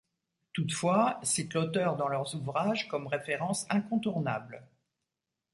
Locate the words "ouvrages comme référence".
2.33-3.67